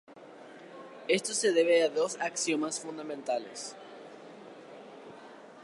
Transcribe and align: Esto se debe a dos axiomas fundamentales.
Esto 1.07 1.31
se 1.35 1.51
debe 1.53 1.83
a 1.83 1.89
dos 1.89 2.19
axiomas 2.19 2.79
fundamentales. 2.79 3.75